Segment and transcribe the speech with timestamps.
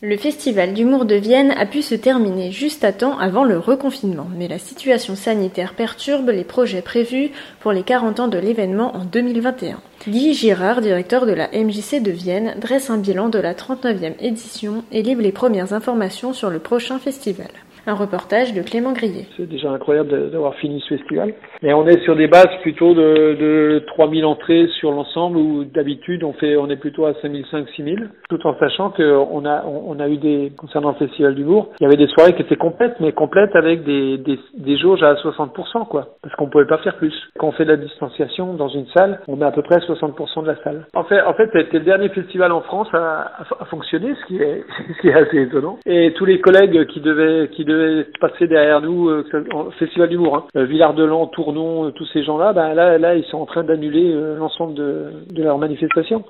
[0.00, 4.28] Le festival d'humour de Vienne a pu se terminer juste à temps avant le reconfinement,
[4.36, 9.04] mais la situation sanitaire perturbe les projets prévus pour les 40 ans de l'événement en
[9.04, 9.80] 2021.
[10.06, 14.84] Guy Girard, directeur de la MJC de Vienne, dresse un bilan de la 39e édition
[14.92, 17.50] et livre les premières informations sur le prochain festival.
[17.88, 19.24] Un reportage de Clément Grillet.
[19.38, 21.32] C'est déjà incroyable d'avoir fini ce festival.
[21.62, 26.22] Et on est sur des bases plutôt de, de 3000 entrées sur l'ensemble où d'habitude
[26.22, 28.10] on fait, on est plutôt à 5005, 6000.
[28.28, 31.86] Tout en sachant qu'on a, on a eu des, concernant le festival d'humour, il y
[31.86, 35.88] avait des soirées qui étaient complètes, mais complètes avec des, des, des jauges à 60%,
[35.88, 36.08] quoi.
[36.22, 37.14] Parce qu'on pouvait pas faire plus.
[37.38, 39.78] Quand on fait de la distanciation dans une salle, on est à peu près à
[39.78, 40.86] 60% de la salle.
[40.94, 44.62] En fait, en fait, c'était le dernier festival en France à, fonctionner, ce qui est,
[44.94, 45.78] ce qui est assez étonnant.
[45.86, 47.77] Et tous les collègues qui devaient, qui devaient
[48.20, 49.24] passer derrière nous, euh,
[49.78, 53.38] festival d'humour, hein, euh, Villard-de-Lans, Tournon, euh, tous ces gens-là, ben là, là, ils sont
[53.38, 56.24] en train d'annuler l'ensemble de, de leurs manifestations.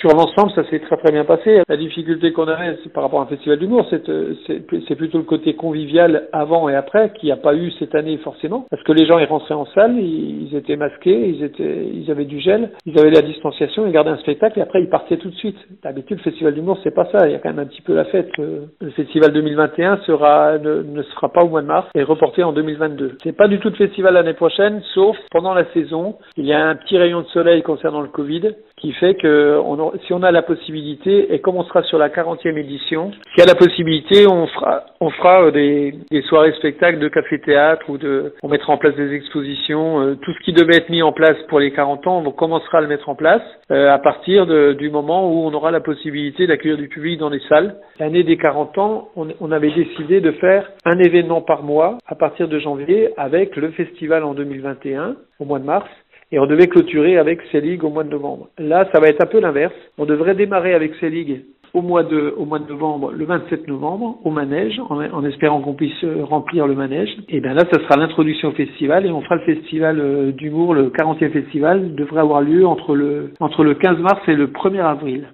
[0.00, 1.62] Sur l'ensemble, ça s'est très très bien passé.
[1.68, 4.04] La difficulté qu'on avait, par rapport à un festival d'humour, c'est
[4.46, 7.94] c'est c'est plutôt le côté convivial avant et après, qu'il n'y a pas eu cette
[7.94, 11.86] année forcément, parce que les gens ils rentraient en salle, ils, étaient masqués, ils étaient,
[11.92, 14.88] ils avaient du gel, ils avaient la distanciation, ils gardaient un spectacle et après ils
[14.88, 15.56] partaient tout de suite.
[15.82, 17.26] D'habitude, le festival d'humour, c'est pas ça.
[17.26, 18.30] Il y a quand même un petit peu la fête.
[18.38, 23.18] Le festival 2021 sera ne, sera pas au mois de mars et reporté en 2022.
[23.22, 26.16] C'est pas du tout de festival l'année prochaine, sauf pendant la saison.
[26.36, 29.60] Il y a un petit rayon de soleil concernant le Covid qui fait que
[30.06, 33.42] si on a la possibilité et comme on sera sur la 40e édition, s'il y
[33.42, 37.88] a la possibilité, on fera on fera euh, des, des soirées spectacles de café théâtre
[37.88, 41.02] ou de on mettra en place des expositions, euh, tout ce qui devait être mis
[41.02, 43.98] en place pour les 40 ans, on commencera à le mettre en place euh, à
[43.98, 47.76] partir de- du moment où on aura la possibilité d'accueillir du public dans les salles.
[47.98, 52.14] L'année des 40 ans, on, on avait décidé de faire un événement par mois à
[52.14, 55.88] partir de janvier avec le festival en 2021 au mois de mars
[56.32, 58.48] et on devait clôturer avec Selig au mois de novembre.
[58.58, 59.72] Là, ça va être un peu l'inverse.
[59.96, 61.44] On devrait démarrer avec Selig
[61.76, 62.34] au mois de,
[62.70, 67.10] novembre, le 27 novembre, au manège, en, en espérant qu'on puisse euh, remplir le manège.
[67.28, 70.72] Et bien là, ça sera l'introduction au festival et on fera le festival euh, d'humour,
[70.72, 74.80] le 40e festival, devrait avoir lieu entre le, entre le 15 mars et le 1er
[74.80, 75.28] avril.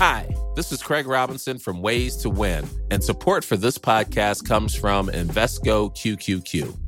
[0.00, 2.62] Hi, this is Craig Robinson from Ways to Win,
[2.92, 6.87] and support for this podcast comes from Invesco QQQ.